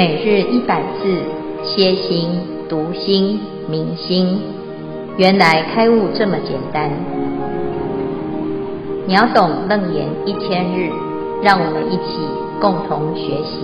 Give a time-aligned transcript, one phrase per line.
[0.00, 1.22] 每日一百字，
[1.62, 2.40] 歇心、
[2.70, 4.40] 读心、明心，
[5.18, 6.90] 原来开悟这么简单。
[9.06, 10.90] 秒懂楞严一千日，
[11.42, 12.16] 让我们一起
[12.62, 13.60] 共同学习。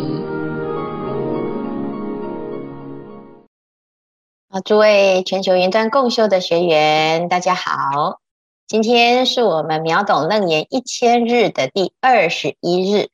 [4.50, 8.18] 好，诸位全球云端共修的学员，大家好，
[8.66, 13.08] 今天是我们秒懂楞严一千日的第二十一日，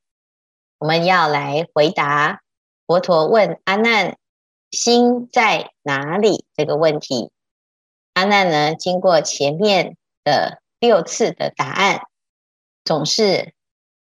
[0.81, 2.42] 我们要来回答。
[2.87, 4.19] 佛陀问阿难
[4.71, 7.31] ：“心在哪里？”这个问题，
[8.15, 12.03] 阿难呢，经过前面的六次的答案，
[12.85, 13.55] 总是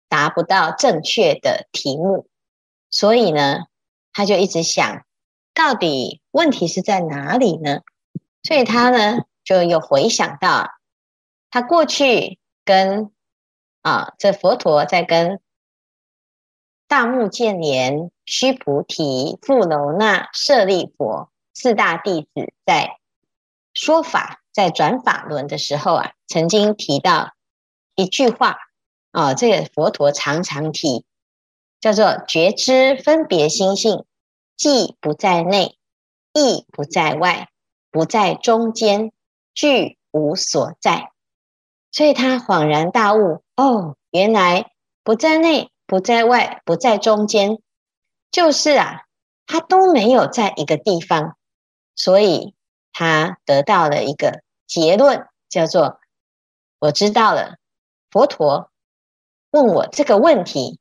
[0.07, 2.27] 达不到正确的题目，
[2.91, 3.65] 所以呢，
[4.13, 5.05] 他就一直想，
[5.53, 7.81] 到底问题是在哪里呢？
[8.43, 10.69] 所以他呢，就又回想到，
[11.49, 13.11] 他过去跟
[13.81, 15.41] 啊，这佛陀在跟。
[16.87, 22.97] 大目犍连、须菩提、富楼那、舍利弗四大弟子在
[23.73, 27.33] 说法、在转法轮的时候啊，曾经提到
[27.95, 28.57] 一句话
[29.11, 31.03] 啊，这个佛陀常常提，
[31.81, 34.05] 叫做“觉知分别心性，
[34.55, 35.77] 既不在内，
[36.31, 37.49] 亦不在外，
[37.91, 39.11] 不在中间，
[39.53, 41.11] 俱无所在”。
[41.91, 44.71] 所以他恍然大悟，哦，原来
[45.03, 45.69] 不在内。
[45.87, 47.59] 不在外，不在中间，
[48.29, 49.05] 就是啊，
[49.45, 51.37] 他都没有在一个地方，
[51.95, 52.53] 所以
[52.91, 56.01] 他得到了一个结论，叫做
[56.79, 57.55] 我知道了。
[58.11, 58.69] 佛陀
[59.51, 60.77] 问我这个问题，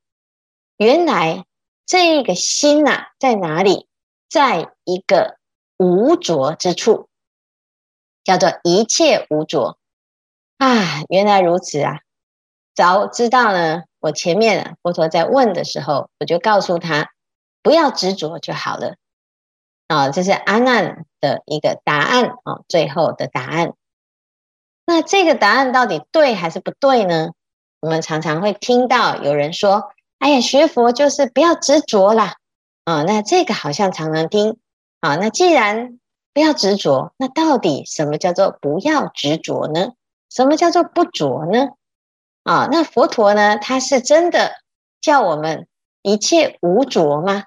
[0.77, 1.45] 原来
[1.87, 3.89] 这个心呐、啊，在哪里？
[4.29, 5.39] 在一个
[5.77, 7.09] 无着之处，
[8.25, 9.79] 叫做一切无着
[10.59, 12.01] 啊，原来如此啊，
[12.75, 13.85] 早知道呢。
[14.07, 17.11] 我前面佛陀在问的时候，我就告诉他
[17.61, 18.95] 不要执着就好了
[19.89, 23.73] 啊，这是阿难的一个答案啊，最后的答案。
[24.85, 27.31] 那这个答案到底对还是不对呢？
[27.81, 32.37] 我们常常会听到有人说：“哎呀，学佛就是不要执着啦。”
[32.87, 34.57] 啊，那这个好像常常听
[35.01, 35.17] 啊。
[35.17, 35.99] 那既然
[36.33, 39.95] 不要执着，那到底什么叫做不要执着呢？
[40.31, 41.71] 什么叫做不着呢？
[42.47, 43.57] 啊，那佛陀呢？
[43.57, 44.53] 他是真的
[45.01, 45.67] 叫我们
[46.03, 47.43] 一切无着吗？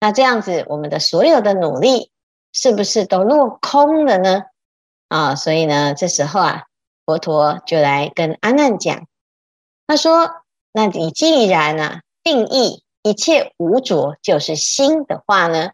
[0.00, 2.10] 那这样子，我们的所有的努力
[2.50, 4.44] 是不是都落空了呢？
[5.08, 6.62] 啊，所以呢，这时候啊，
[7.04, 9.06] 佛陀就来跟阿难讲，
[9.86, 10.30] 他说
[10.72, 15.72] ：“那你既然啊定义一切无着就是心的话呢，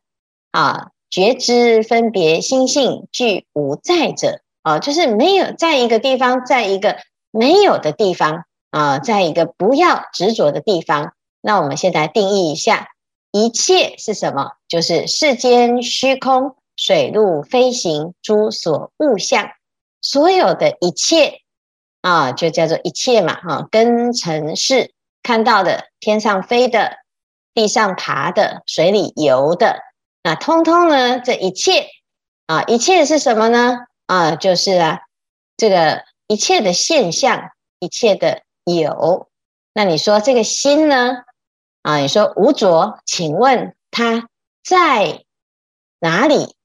[0.50, 6.96] 啊，觉知分别心性俱无在者，啊，就是没有在一个地方，在一个
[7.30, 11.14] 没有的地方。”啊，在一个不要执着的地方。
[11.40, 12.88] 那我们现在定义一下，
[13.30, 14.52] 一切是什么？
[14.68, 19.50] 就是世间虚空、水陆飞行诸所物象，
[20.02, 21.40] 所有的一切
[22.02, 23.40] 啊，就叫做一切嘛。
[23.40, 24.92] 哈、啊，根尘世
[25.22, 26.96] 看到的，天上飞的，
[27.54, 29.80] 地上爬的，水里游的，
[30.22, 31.86] 那通通呢，这一切
[32.46, 33.78] 啊，一切是什么呢？
[34.06, 35.00] 啊，就是啊，
[35.56, 38.42] 这个一切的现象，一切的。
[38.76, 39.28] 有，
[39.72, 41.24] 那你说这个心呢？
[41.82, 44.28] 啊，你说无着，请问它
[44.62, 45.24] 在
[46.00, 46.56] 哪里？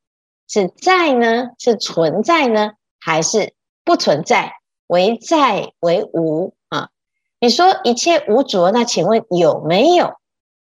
[0.47, 1.51] 是在呢？
[1.57, 2.73] 是存在呢？
[2.99, 3.53] 还是
[3.83, 4.53] 不存在？
[4.87, 6.89] 为在为无啊？
[7.39, 10.15] 你说一切无着，那请问有没有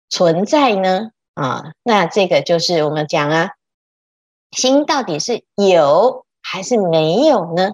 [0.10, 1.12] 存在呢？
[1.34, 3.52] 啊，那这个就是我们讲啊，
[4.52, 7.72] 心到底是有还是没有呢？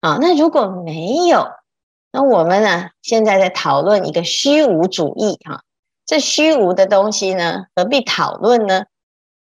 [0.00, 1.46] 啊，那如果没有？
[2.12, 2.90] 那我们呢？
[3.02, 5.62] 现在在讨论一个虚无主义哈，
[6.04, 8.86] 这虚无的东西呢，何必讨论呢？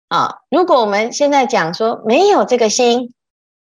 [0.07, 3.13] 啊，如果我们现在讲说没有这个心，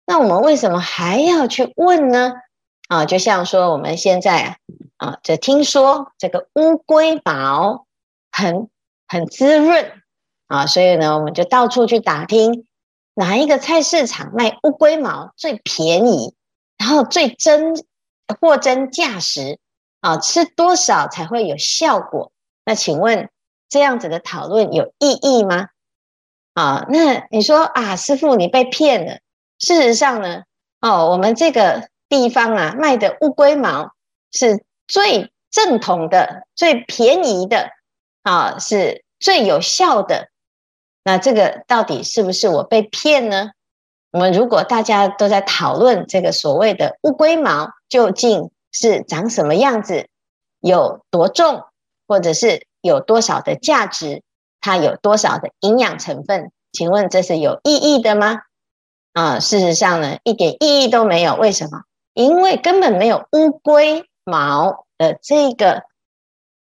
[0.04, 2.34] 那我们为什么还要去问呢？
[2.88, 4.58] 啊，就像说我们现在
[4.98, 7.86] 啊，这听说这个乌龟毛
[8.30, 8.68] 很
[9.06, 9.90] 很滋润
[10.48, 12.66] 啊，所以呢，我们就到处去打听
[13.14, 16.34] 哪一个菜市场卖乌龟毛最便宜，
[16.76, 17.74] 然后最真。
[18.40, 19.58] 货真价实
[20.00, 22.32] 啊，吃多少才会有效果？
[22.64, 23.30] 那请问
[23.68, 25.68] 这样子的讨论有意义吗？
[26.54, 29.18] 啊，那你说啊，师傅你被骗了。
[29.58, 30.42] 事实上呢，
[30.80, 33.92] 哦，我们这个地方啊卖的乌龟毛
[34.32, 37.70] 是最正统的、最便宜的
[38.22, 40.28] 啊，是最有效的。
[41.04, 43.52] 那这个到底是不是我被骗呢？
[44.10, 50.08] 我们如果大家都在讨论这个所谓的乌龟毛究竟是长什么样子，
[50.60, 51.64] 有多重，
[52.06, 54.22] 或者是有多少的价值，
[54.60, 56.50] 它有多少的营养成分？
[56.72, 58.42] 请问这是有意义的吗？
[59.12, 61.34] 啊，事实上呢，一点意义都没有。
[61.36, 61.82] 为什么？
[62.14, 65.84] 因为根本没有乌龟毛的这个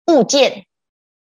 [0.07, 0.67] 物件。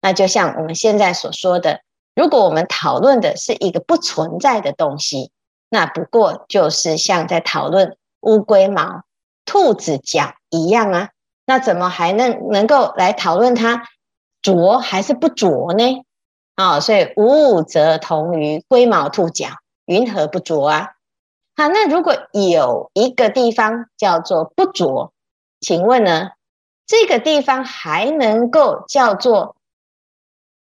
[0.01, 1.81] 那就像我们现在所说的，
[2.15, 5.31] 如果我们讨论的是一个不存在的东西，
[5.75, 9.05] 那不过就是像在讨论乌龟毛、
[9.47, 11.09] 兔子脚一样啊。
[11.47, 13.85] 那怎么还能能够来讨论它
[14.43, 16.05] 浊还是不浊呢？
[16.57, 19.49] 啊，所以无物则同于龟毛兔脚，
[19.87, 20.91] 云何不浊啊？
[21.57, 25.15] 好，那如果有一个地方叫做不浊，
[25.59, 26.33] 请问呢，
[26.87, 29.57] 这个地方还能够叫做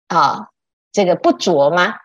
[0.06, 0.50] 啊
[0.93, 1.97] 这个不浊吗？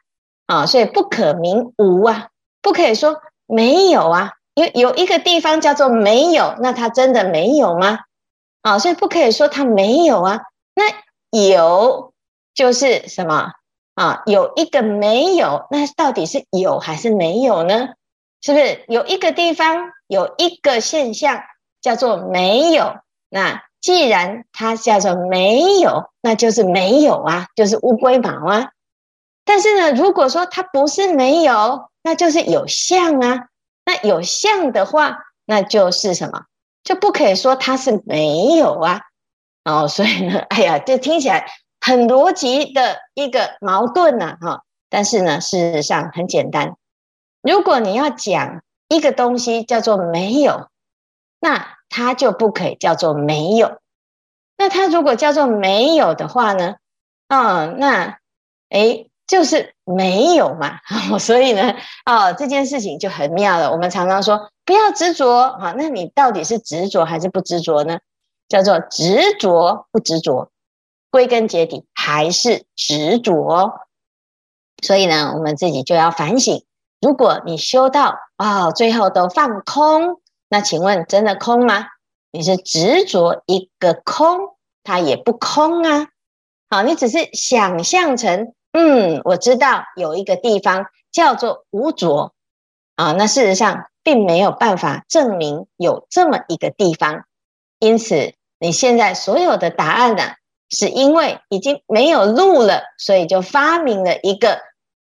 [0.47, 2.29] 啊，所以不可名无啊，
[2.61, 7.99] 不可以说没有啊，因为有一个地方叫做没有，那它真的没有吗？
[8.61, 10.41] 啊，所以不可以说它没有啊，
[10.75, 10.83] 那
[11.37, 12.13] 有
[12.53, 13.51] 就是什么？
[13.95, 17.89] 啊，有一个没有，那到底是有还是没有呢？
[18.41, 21.41] 是不是有一个地方有一个现象
[21.81, 22.95] 叫做没有？
[23.29, 28.71] 那既然它叫做没有，那就是没有啊，就是乌龟毛啊。
[29.49, 33.47] 但是呢，如果说它不是没有，那就是有相啊。
[33.83, 36.43] 那有相的话，那就是什么？
[36.83, 39.01] 就不可以说它是没有啊。
[39.65, 41.47] 哦，所以呢， 哎呀，这听起来。
[41.81, 44.63] 很逻辑的一个矛盾呐，哈！
[44.89, 46.75] 但是呢，事实上很简单。
[47.41, 50.67] 如果你要讲一个东西叫做没有，
[51.39, 53.79] 那它就不可以叫做没有。
[54.57, 56.75] 那它如果叫做没有的话呢？
[57.29, 58.17] 啊，那
[58.67, 60.79] 诶，就是没有嘛。
[61.19, 61.73] 所以呢，
[62.05, 63.71] 哦，这件事情就很妙了。
[63.71, 67.99] 我们常常说不要执着啊，那你到底是执着还是不执着呢？
[68.49, 70.51] 叫做执着不执着。
[71.11, 73.79] 归根结底还是执着，
[74.83, 76.63] 所以呢，我们自己就要反省。
[77.01, 81.87] 如果你修到啊、哦，最后都放空，那请问真的空吗？
[82.31, 86.09] 你是执着一个空，它也不空啊。
[86.69, 92.33] 好，你只是想象成，嗯，我知道有一个地方叫做无着
[92.95, 97.25] 啊，那事实上并没有办法证明有这么一个地方。
[97.79, 100.23] 因此，你现在所有的答案呢？
[100.71, 104.61] 是因为已经没有路了，所以就发明了一个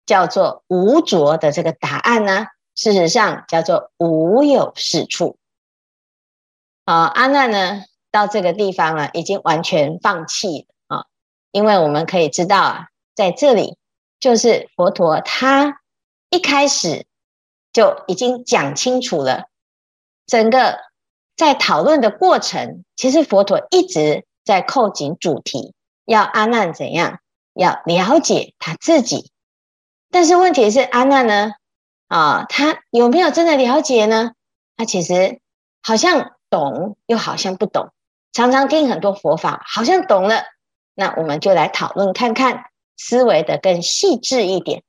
[0.05, 2.47] 叫做无着的这个答案呢。
[2.75, 5.37] 事实上叫做无有是处。
[6.83, 11.05] 啊，阿难呢到这个地方了，已经完全放弃了啊，
[11.51, 13.77] 因为我们可以知道啊，在这里
[14.19, 15.81] 就是佛陀他
[16.29, 17.05] 一开始
[17.71, 19.45] 就已经讲清楚了，
[20.25, 20.79] 整个
[21.35, 24.25] 在讨论的过程，其实佛陀一直。
[24.45, 25.73] 在扣紧主题，
[26.03, 27.21] 要阿难怎样？
[27.53, 29.31] 要了解他自己。
[30.11, 31.53] 但是问题是，阿难呢？
[32.09, 34.33] 啊，他有没有真的了解呢？
[34.75, 35.39] 他其实
[35.81, 37.93] 好像懂，又好像不懂。
[38.33, 40.43] 常常听很多佛法，好像懂了。
[40.93, 42.65] 那我们就来讨论看看，
[42.97, 44.83] 思维的更细致一点。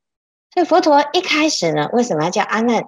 [0.52, 2.84] 所以佛陀一开始呢，为什么要叫阿难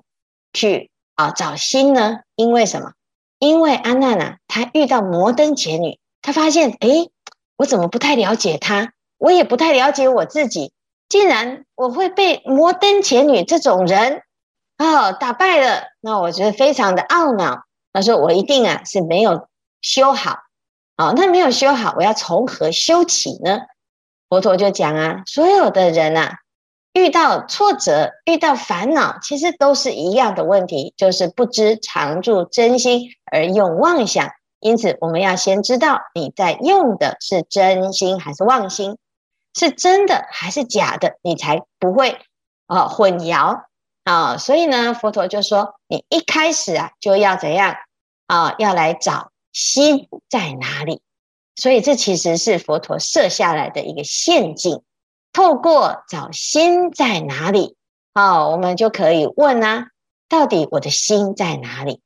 [0.52, 2.20] 去啊找心呢？
[2.34, 2.92] 因为什么？
[3.38, 5.98] 因为阿难啊，他遇到摩登伽女。
[6.22, 7.10] 他发现，诶，
[7.56, 8.92] 我怎么不太了解他？
[9.18, 10.72] 我也不太了解我自己。
[11.08, 14.22] 竟然我会被摩登伽女这种人
[14.78, 17.64] 哦打败了，那我觉得非常的懊恼。
[17.92, 19.48] 他说：“我一定啊是没有
[19.80, 20.38] 修好，
[20.96, 23.60] 哦，那没有修好，我要从何修起呢？”
[24.36, 26.40] 佛陀就讲啊，所有的人啊，
[26.92, 34.28] 遇到挫折、遇到烦恼，其实都是一样的问题，就是不知常住真心而用妄想。
[34.60, 38.98] 因此，我们要先知道你在用的是真心还是妄心，
[39.54, 42.18] 是真的还是假的，你才不会
[42.66, 43.62] 啊混淆
[44.04, 44.36] 啊。
[44.36, 47.74] 所以呢，佛陀就说，你一开始啊就要怎样
[48.26, 48.54] 啊？
[48.58, 51.00] 要来找心在哪里。
[51.56, 54.82] 所以这其实是佛陀设下来的一个陷阱。
[55.32, 57.76] 透过找心在哪里，
[58.14, 59.88] 啊，我们就可以问啊，
[60.30, 62.00] 到底我的心在哪里？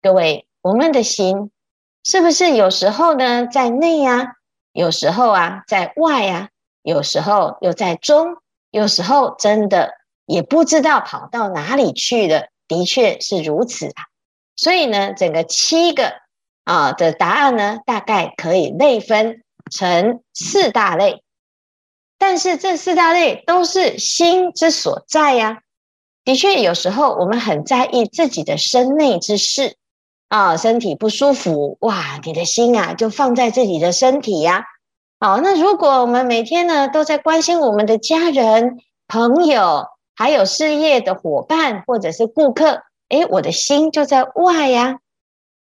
[0.00, 1.50] 各位，我们的心。
[2.02, 4.32] 是不是有时候呢在内呀、啊，
[4.72, 6.48] 有时候啊在外呀、啊，
[6.82, 8.36] 有时候又在中，
[8.70, 9.92] 有时候真的
[10.24, 12.46] 也不知道跑到哪里去了。
[12.66, 14.08] 的确是如此啊。
[14.56, 16.14] 所以呢，整个七个
[16.70, 21.24] 啊的答案呢，大概可以类分成四大类。
[22.16, 25.62] 但是这四大类都是心之所在呀、
[26.24, 29.74] 的确，有时候我们很在意自己的身内之事。
[30.28, 34.64] 啊，身体不舒服哇，你的心啊就放在自己的身体呀、
[35.18, 45.00] 好，那如果我们每天呢都在关心我们的家人、朋友，还有事业的伙伴或者是顾客，诶，我的心就在外呀。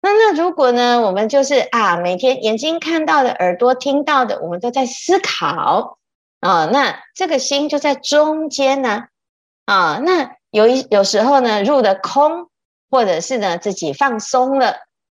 [0.04, 5.96] 那那如果呢，我们就是啊，每天眼睛看到的、耳朵听到的，我们都在思考
[6.40, 9.04] 啊，那这个心就在中间呢。
[9.64, 12.50] 啊，那有一有时候呢，入了空，
[12.90, 14.76] 或者是呢自己放松了，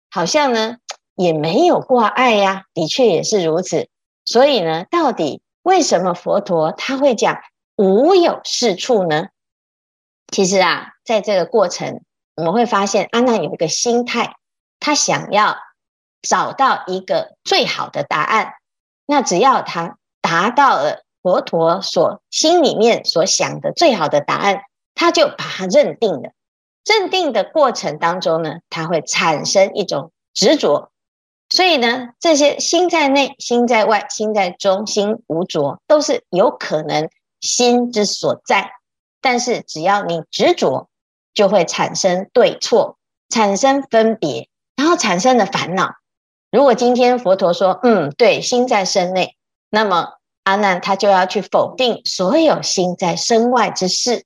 [0.09, 0.77] 好像呢
[1.15, 2.63] 也没有挂碍呀。
[2.73, 3.89] 的确也是如此。
[4.23, 7.41] 所以呢，到底为什么佛陀他会讲
[7.75, 9.27] 无有是处呢？
[10.31, 11.99] 其实啊，在这个过程，
[12.37, 14.36] 我们会发现阿难有一个心态。
[14.79, 15.57] 他想要
[16.21, 18.53] 找到一个最好的答案，
[19.05, 24.61] 那只要他达到了佛陀所心里面所想的最好的答案，
[24.95, 26.31] 他就把它认定了。
[26.85, 30.91] 认定的过程当中呢，他会产生一种执着。
[31.49, 38.71] 所以呢，这些心在内、心在外、心在中、心无着，都是有可能心之所在。
[39.21, 40.89] 但是只要你执着，
[41.33, 42.97] 就会产生对错，
[43.29, 44.49] 产生分别。
[44.77, 45.95] 然后产生的烦恼。
[46.49, 49.35] 如果今天佛陀说，嗯，对，心在身内，
[49.69, 54.23] 那么阿难他就要去否定所有心在身外之事。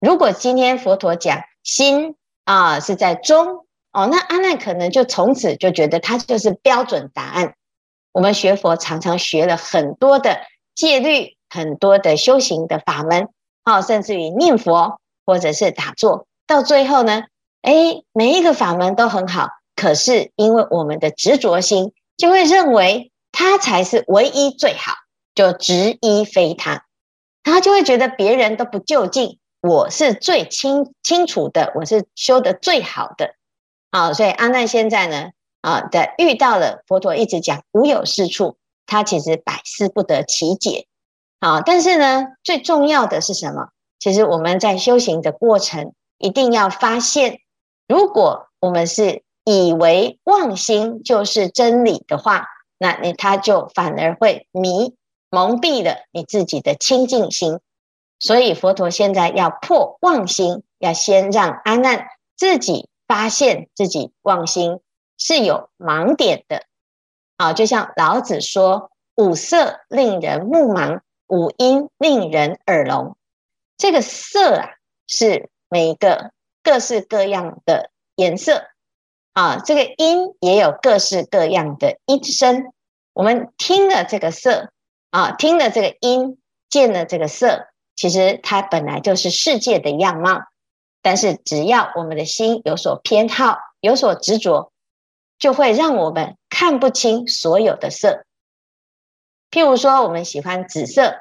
[0.00, 7.54] 如果今天佛陀讲心啊是在中哦，那阿难可能就从此就觉得他就是标准答案。
[8.12, 10.40] 我们学佛常常学了很多的
[10.74, 13.28] 戒律，很多的修行的法门，
[13.64, 17.24] 哦，甚至于念佛或者是打坐，到最后呢，
[17.62, 19.48] 诶，每一个法门都很好。
[19.82, 24.92] 可是，因为我们的执着心，就会认为他才是唯一最好，
[25.34, 26.84] 就执一非他，
[27.42, 33.34] 他就会觉得别人都不就近，我是最清清楚的，我是修得最好的。
[33.90, 35.30] 啊，所以阿难现在呢，
[35.62, 40.86] 啊的遇到了佛陀一直讲无有是处，他其实百思不得其解。
[41.40, 43.70] 啊，但是呢，最重要的是什么？
[43.98, 47.40] 其实我们在修行的过程，一定要发现，
[47.88, 52.46] 如果我们是以为妄心就是真理的话，
[52.78, 54.94] 那你他就反而会迷
[55.30, 57.60] 蒙蔽了你自己的清净心。
[58.18, 62.06] 所以佛陀现在要破妄心，要先让阿难
[62.36, 64.78] 自己发现自己妄心
[65.18, 66.64] 是有盲点的。
[67.36, 73.16] 啊，就像老子说：“五色令人目盲，五音令人耳聋。”
[73.76, 74.68] 这个色啊，
[75.08, 76.30] 是每一个
[76.62, 78.66] 各式各样的颜色。
[79.32, 82.72] 啊，这个音也有各式各样的音声。
[83.14, 84.70] 我们听了这个色，
[85.10, 90.42] 啊，听了这个音，见了这个色，其实它本来就是世界的样貌。
[91.00, 94.70] 但是只要我们的心有所偏好，有所执着，
[95.38, 98.24] 就会让我们看不清所有的色。
[99.50, 101.16] 譬如说，我们喜欢紫色，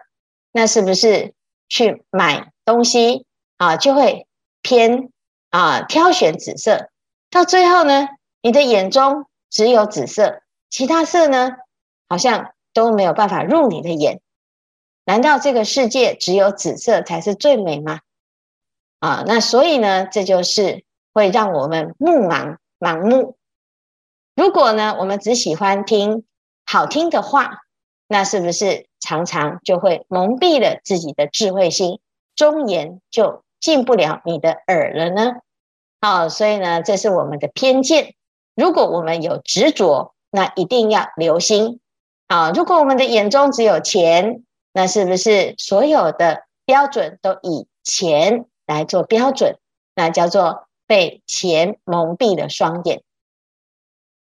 [0.51, 1.33] 那是不是
[1.67, 3.25] 去买东西
[3.57, 4.27] 啊，就会
[4.61, 5.09] 偏
[5.49, 6.89] 啊挑选紫色？
[7.31, 8.09] 到最后呢，
[8.41, 11.51] 你的眼中只有紫色，其他色呢，
[12.09, 14.19] 好像都没有办法入你的眼。
[15.05, 18.01] 难道这个世界只有紫色才是最美吗？
[18.99, 20.83] 啊，那所以呢，这就是
[21.13, 23.37] 会让我们目盲盲目。
[24.35, 26.25] 如果呢，我们只喜欢听
[26.65, 27.59] 好听的话，
[28.07, 32.01] 那是不是常常就会蒙蔽了自己的智慧心，
[32.35, 35.37] 忠言就进不了你的耳了呢？
[36.03, 38.15] 好，所以呢，这是我们的偏见。
[38.55, 41.79] 如果我们有执着，那一定要留心。
[42.25, 44.43] 啊，如果我们的眼中只有钱，
[44.73, 49.59] 那是不是所有的标准都以钱来做标准？
[49.93, 53.03] 那叫做被钱蒙蔽了双眼。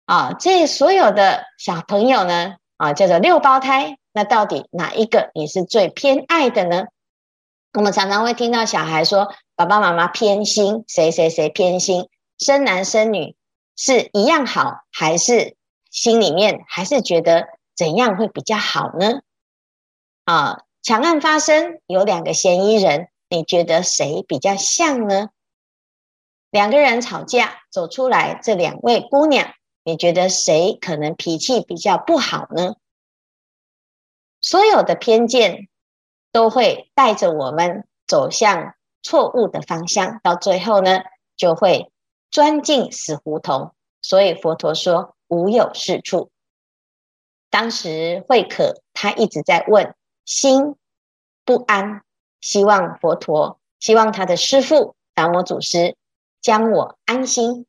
[0.07, 3.99] 啊，这所有的小朋友呢，啊，叫做六胞胎。
[4.11, 6.85] 那到底哪一个你是最偏爱的呢？
[7.73, 9.31] 我们常常会听到小孩说。
[9.59, 12.07] 爸爸妈妈偏心，谁谁谁偏心？
[12.37, 13.35] 生男生女
[13.75, 15.57] 是一样好，还是
[15.91, 19.19] 心里面还是觉得怎样会比较好呢？
[20.23, 25.27] 啊，强案发生，有两个嫌疑人，你觉得谁比较像呢？
[26.51, 32.75] 两个人吵架走出来，这两位姑娘，你觉得谁可能脾气比较不好呢？
[34.39, 35.67] 所有的偏见
[36.31, 38.75] 都会带着我们走向。
[39.09, 40.99] 错误的方向，到最后呢，
[41.35, 41.91] 就会
[42.29, 43.73] 钻进死胡同。
[44.03, 46.29] 所以佛陀说无有是处。
[47.49, 50.75] 当时慧可他一直在问，心
[51.43, 52.03] 不安，
[52.39, 55.95] 希望佛陀，希望他的师父达摩祖师
[56.39, 57.65] 将我安心。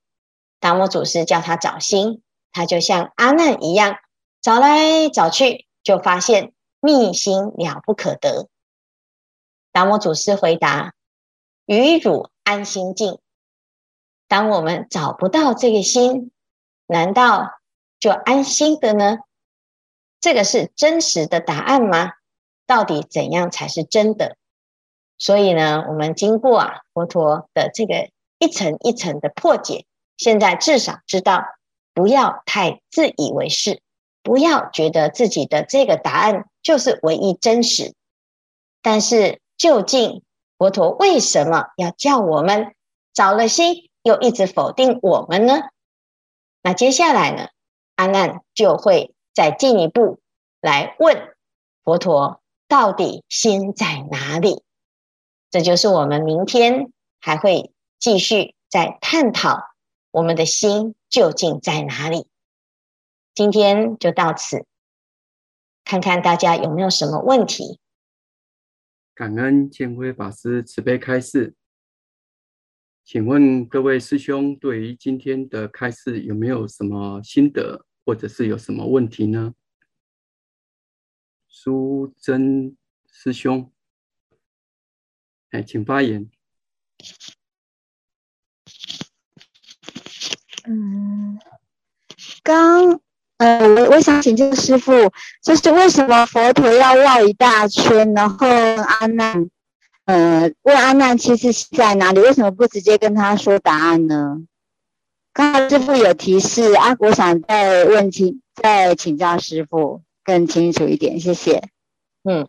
[0.59, 2.21] 达摩祖师叫他找心，
[2.53, 3.97] 他就像阿难一样
[4.43, 8.51] 找来找去，就发现密心了不可得。
[9.73, 10.93] 达摩祖师回答
[11.79, 13.21] ：“于汝安心境。”
[14.27, 16.33] 当我们找不到这个心，
[16.87, 17.61] 难道
[18.01, 19.19] 就安心的呢？
[20.21, 22.13] 这个是真实的答案吗？
[22.67, 24.37] 到底怎样才是真的？
[25.17, 29.87] 所以呢，我们经过啊佛陀的这个一层一层的破解，
[30.17, 31.45] 现在至少知道
[31.95, 33.81] 不要太自以为是，
[34.23, 37.95] 不要觉得自己的这个答案就是唯一真实。
[38.83, 40.23] 但是究竟
[40.61, 42.75] 佛陀为什么要叫我们
[43.15, 43.89] 找了心？
[44.03, 45.55] 又一直否定我们呢？
[46.61, 47.49] 那接下来呢？
[47.97, 50.21] 阿难就会再进一步
[50.61, 51.35] 来问
[51.83, 54.63] 佛陀：到底心在哪里？
[55.51, 59.63] 这就是我们明天还会继续再探讨
[60.11, 62.29] 我们的心究竟在哪里。
[63.35, 64.67] 今天就到此，
[65.87, 67.80] 看看大家有没有什么问题。
[69.21, 71.55] 感恩建辉法师慈悲开示。
[73.05, 79.55] 请问各位师兄，对于今天的开示有没有什么心得，或者是有什么问题呢？
[81.49, 82.75] 苏真
[83.13, 83.71] 师兄，
[85.51, 86.31] 哎，请发言。
[90.65, 91.39] 嗯，
[92.43, 93.03] 刚
[93.41, 94.93] 呃，我我想请教师傅，
[95.43, 99.49] 就是为什么佛陀要绕一大圈，然后阿难？
[100.05, 102.21] 呃，问阿难其实是在哪里？
[102.21, 104.43] 为什么不直接跟他说答案呢？
[105.33, 111.63] 刚才师傅有提示啊，我想再问请，再请教师傅更清楚一点，谢谢。
[112.25, 112.47] 嗯，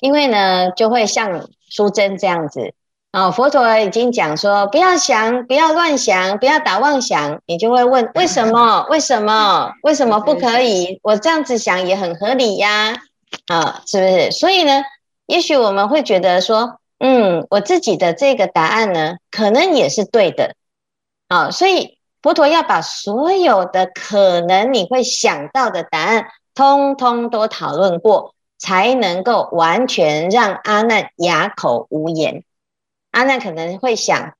[0.00, 2.74] 因为呢，就会像淑珍这样子
[3.14, 8.84] 啊、哦，佛陀已经讲说，不要想，不要乱想，不要打妄想，你就会问 为什么？
[8.90, 9.72] 为什么？
[9.84, 10.98] 为什么不可以？
[11.04, 12.96] 我这样子想也很合理呀，
[13.46, 14.32] 啊、哦，是不是？
[14.32, 14.82] 所以呢，
[15.26, 16.80] 也许我们会觉得说。
[16.98, 20.54] 嗯，我自己的这个答案呢，可能也是对的，
[21.28, 32.42] 啊，所以佛陀要把所有的可能你会想到的答案，通通都讨论过，才能够完全让阿难哑口无言。
[33.14, 34.34] 阿难可能会想，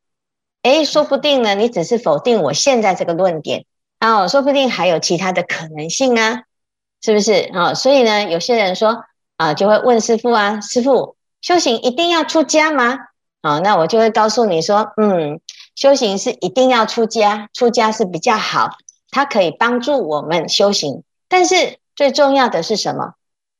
[0.62, 3.64] 诶，说不定呢，你只是否定我现在这个论点，
[4.00, 6.42] 哦，说不定还有其他的可能性啊，
[7.00, 7.74] 是不是啊？
[7.74, 9.04] 所以呢，有些人说
[9.36, 11.16] 啊，就会问师父啊，师父。
[11.40, 12.96] 修行一定要出家吗？
[13.42, 15.40] 好，那我就会告诉你说，嗯，
[15.74, 18.70] 修行是一定要出家，出家是比较好，
[19.10, 21.04] 它可以帮助我们修行。
[21.28, 23.12] 但是最重要的是什么？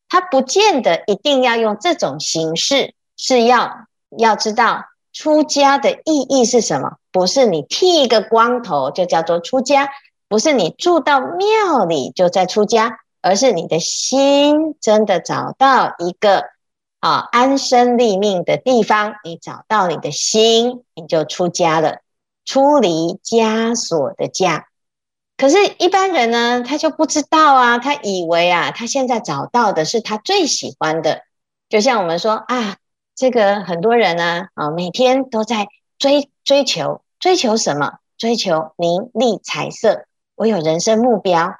[0.09, 6.97] 它不见得一定要用这种形式，是要要知道出家的意义是什么？
[7.11, 9.89] 不是你剃一个光头就叫做出家，
[10.29, 16.53] 不是你住到庙里就在出家，而是你的心真的找到一个。
[17.01, 21.99] 啊，安身立命的地方，你找到你的心，你就出家了，
[22.47, 24.69] 出离枷锁的家。
[25.37, 31.21] 可是，一般人呢，他就不知道啊，他以为啊，他现在找到的是他最喜欢的。
[31.69, 32.77] 就像我们说啊，
[33.15, 37.99] 这个很多人呢，啊，每天都在追追求，追求什么？
[38.17, 41.57] 追求名利财色，我有人生目标。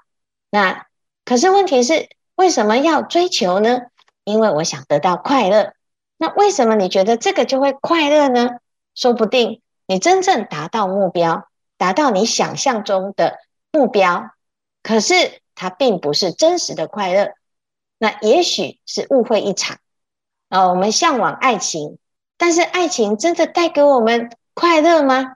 [0.51, 0.87] 那
[1.25, 3.83] 可是问题是，为什么要追求呢？
[4.23, 5.73] 因为我想得到快乐，
[6.17, 8.51] 那为什么你觉得这个就会快乐呢？
[8.95, 13.39] 说不定你真正达到目标，达到你想象中的
[13.73, 14.31] 目标，
[14.83, 17.35] 可是它并不是真实的快乐，
[17.99, 19.79] 那也许是误会一场。
[20.55, 21.99] 啊，我们向往爱情，
[22.37, 25.33] 但是爱情真的带给我们快乐吗？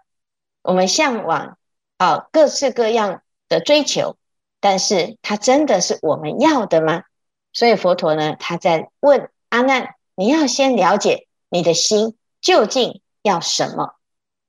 [0.62, 1.58] 我们向往
[1.96, 4.16] 啊各式各样的追求，
[4.60, 7.02] 但是它真的是我们要的吗？
[7.52, 13.94] 所以佛陀呢，他在问阿难：你要先了解你的心究竟要什么？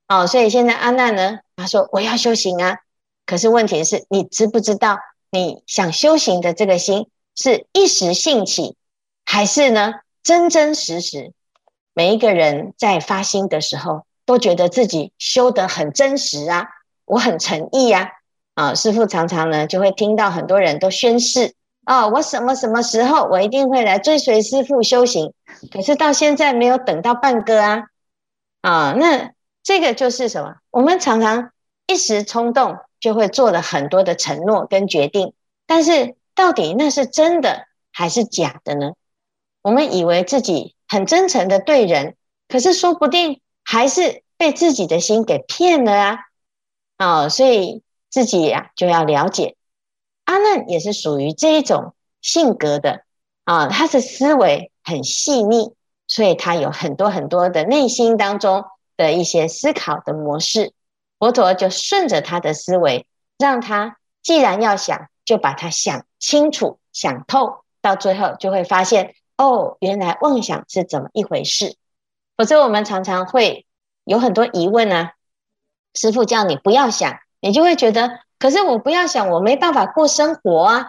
[0.06, 2.78] 哦，所以现在阿难呢，他说我要修行啊。
[3.26, 5.00] 可是问题是你知不知道，
[5.32, 8.76] 你想修行的这个心是一时兴起，
[9.24, 11.32] 还是呢真真实实？
[11.94, 16.68] 每一个人在发心的时候，都觉得自己修得很真实啊，
[17.04, 18.12] 我很诚意呀。
[18.54, 21.54] 啊，师父常常呢就会听到很多人都宣誓。
[21.84, 25.32] 啊，我什么什么时候我一定会来追随师父修行，
[25.72, 27.84] 可是到现在没有等到半个啊！
[28.60, 30.56] 啊，那这个就是什么？
[30.70, 31.50] 我们常常
[31.86, 35.32] 一时冲动就会做了很多的承诺跟决定，
[35.66, 38.92] 但是到底那是真的还是假的呢？
[39.62, 42.16] 我们以为自己很真诚的对人，
[42.48, 46.18] 可是说不定还是被自己的心给骗了啊！
[46.96, 49.56] 啊，所以自己呀就要了解。
[50.24, 53.04] 阿难也是属于这一种性格的，
[53.44, 55.74] 啊，他的思维很细腻，
[56.06, 58.64] 所以他有很多很多的内心当中
[58.96, 60.72] 的一些思考的模式。
[61.18, 71.76] 佛陀就顺着他的思维，让他既然要想，就把它想清楚、想透，到最后就会发现，哦，原来妄想是怎么一回事。
[72.36, 73.66] 否则我们常常会
[74.04, 75.14] 有很多疑问啊。
[75.94, 80.86] 师傅叫你不要想，你就会觉得，可是我不要想，我没办法过生活啊。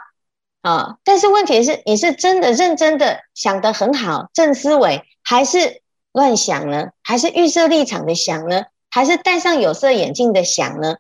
[0.62, 0.98] 啊！
[1.04, 6.90] 但是问题是，你是真的认真的想得很好，正思维，还是乱想呢？
[7.02, 8.66] 还是预设立场的想呢？
[8.92, 10.98] 还是戴上有色眼镜的想呢？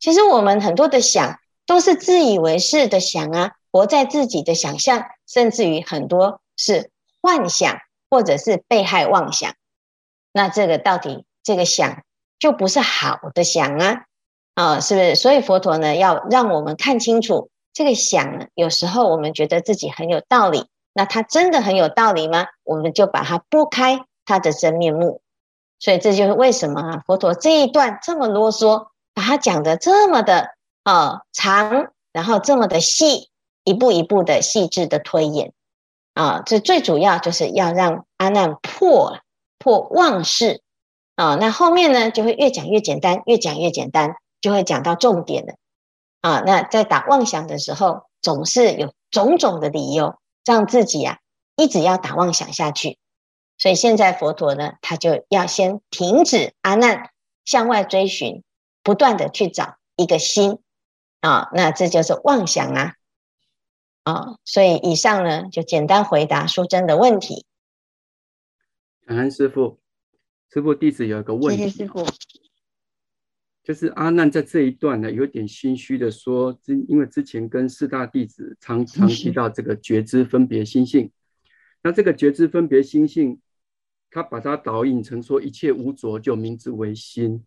[0.00, 6.90] 其实我们很多的想都是自以为是的想啊，活在自己的想象，甚至于很多是
[7.24, 7.78] 幻想
[8.10, 9.54] 或者是被害妄想。
[10.30, 12.02] 那这个到底这个想
[12.38, 14.02] 就不是好的想啊？
[14.54, 15.14] 啊，是不是？
[15.14, 17.48] 所以佛陀呢，要让我们看清楚。
[17.72, 22.46] 这个想呢，有时候我们觉得自己很有道理，那它真的很有道理吗？
[22.62, 25.22] 我们就把它拨开它的真面目。
[25.78, 30.50] 所以这就是为什么啊，佛陀这一段这么啰嗦，把它讲得这么的
[30.82, 33.30] 啊、呃、长，然后这么的细，
[33.64, 35.54] 一步一步的细致的推演
[36.14, 36.42] 啊。
[36.46, 39.18] 这最主要就是要让阿难破
[39.58, 40.62] 破妄事
[41.14, 41.36] 啊。
[41.36, 45.54] 那后面呢，就会越讲越简单，越讲越简单，就会讲到重点了。
[46.22, 51.18] 啊，那在打妄想的时候，总是有种种的理由让自己啊
[51.54, 52.98] 一直要打妄想下去。
[53.58, 57.10] 所以现在佛陀呢，他就要先停止阿难
[57.44, 58.42] 向外追寻，
[58.82, 60.58] 不断的去找一个心
[61.20, 62.94] 啊，那这就是妄想啊
[64.04, 64.38] 啊。
[64.44, 67.44] 所以以上呢，就简单回答书真的问题。
[69.04, 69.80] 感恩师傅，
[70.52, 71.64] 师傅弟子有一个问题。
[71.64, 72.06] 谢谢师父。
[73.62, 76.54] 就是阿难在这一段呢，有点心虚的说，
[76.86, 81.10] 因为之前跟四大弟子常常提到这个觉知分别心性，
[81.82, 83.40] 那这个觉知分别心性，
[84.10, 87.42] 他把它导引成说一切无着就名之为心，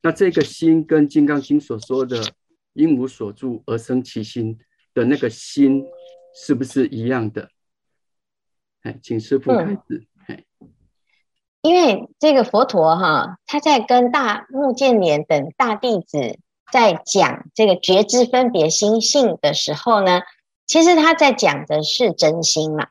[0.00, 2.18] 那这个心跟《金刚经》所说的
[2.72, 4.58] 因无所住而生其心
[4.94, 5.84] 的那个心，
[6.34, 7.50] 是不是一样的？
[8.82, 10.06] 哎，请师父开始。
[11.60, 16.38] 因为这个佛陀哈，他在跟大目犍连等大弟子
[16.72, 20.20] 在讲这个觉知分别心性的时候呢，
[20.66, 22.86] 其实他在讲的是真心嘛，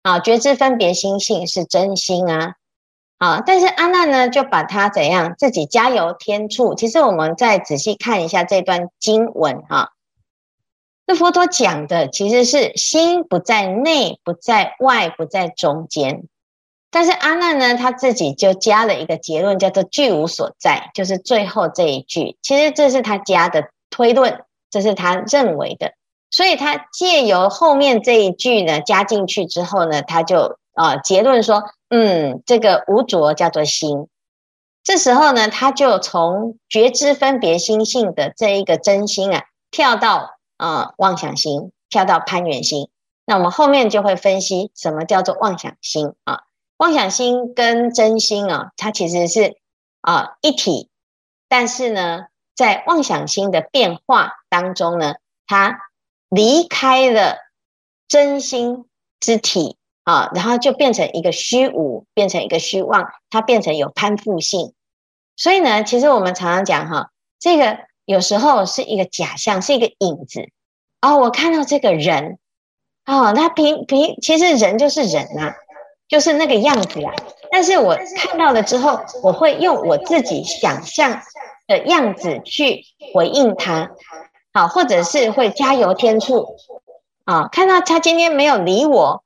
[0.00, 2.54] 啊，觉知分别心性是真心啊，
[3.18, 6.74] 啊，但是阿难呢就把他怎样自己加油添醋。
[6.74, 9.92] 其实我们再仔细看一下这段经文哈，
[11.06, 16.24] 这佛陀讲的其实是心不在内，不在外，不在中间。
[16.90, 22.38] 但是阿难呢，他自己就加了一个结论，叫做“具无所在”，就是最后这一句。
[22.40, 25.92] 其实这是他加的推论，这是他认为的。
[26.30, 34.08] 所以他借由后面这一句呢加进去之后呢，他就啊、结论说：“嗯，这个无着叫做心。”
[34.82, 42.88] 这时候呢，他就从觉知分别心性的这一个真心啊，跳到啊、妄想心，跳到攀缘心。
[43.26, 46.42] 那我们后面就会分析什么叫做妄想心啊。
[46.76, 49.56] 妄想心跟真心啊，它其实是
[50.00, 50.90] 啊一体，
[51.48, 55.14] 但是呢，在妄想心的变化当中呢，
[55.46, 55.78] 它
[56.28, 57.38] 离开了
[58.08, 58.86] 真心
[59.20, 64.74] 之体啊，然后就变成一个虚无，变成一个虚妄，它变成有攀附性。
[65.36, 70.48] 所以呢，其实我们常常讲哈，这个有时候是一个假象，是一个影子。
[71.00, 72.38] 哦，我看到这个人，
[73.06, 75.54] 哦，那平平其实人就是人呐、啊。
[76.06, 77.14] 就是那个样子啊，
[77.50, 81.22] 但是我看到了之后，我会用我自己想象
[81.66, 83.90] 的样子去回应他，
[84.52, 86.56] 好，或者是会加油添醋
[87.24, 87.48] 啊。
[87.48, 89.24] 看到他今天没有理我，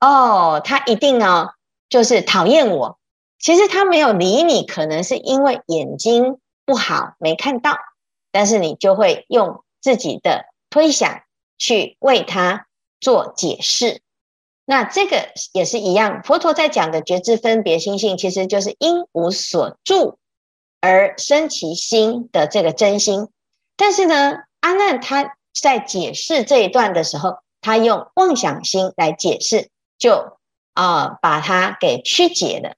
[0.00, 1.48] 哦，他一定呢
[1.88, 2.98] 就是讨厌我。
[3.38, 7.72] 其实他没有理你，可能是因为眼睛不好没看到，
[8.32, 11.22] 但是你就会用自己的推想
[11.56, 12.66] 去为他
[13.00, 14.00] 做解释。
[14.64, 20.18] 那这个也是一样，佛陀在讲的觉知分别心性，其实就是因无所住
[20.80, 23.28] 而生其心的这个真心。
[23.76, 30.38] 但是呢，阿难他在解释这一段的时候，他用妄想心来解释，就
[30.74, 32.74] 啊、把它给曲解了。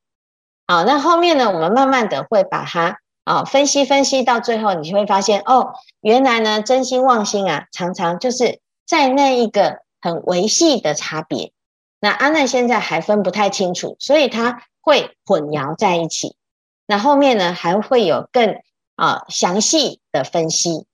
[0.66, 11.52] 好，那后面呢，我们慢慢的会把它啊分析分析到最后，你就会发现哦，原来呢真心妄心啊，常常就是在那一个很微细的差别。
[12.00, 16.34] 那阿难现在还分不太清楚，所以他会混淆在一起。
[16.86, 18.56] 那后面呢，还会有更
[18.96, 20.86] 啊详细的分析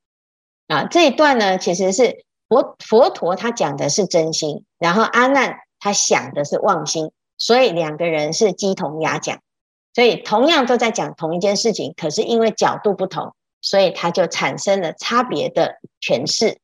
[0.66, 0.84] 啊。
[0.84, 9.38] 这一段呢，其实是佛佛陀他讲的是真心，然后阿难他想的是妄心，所以两个人是鸡同鸭讲。
[9.96, 16.58] 所以同样都在讲同一件事情，可是因为角度不同，所以它就产生了差别的诠释。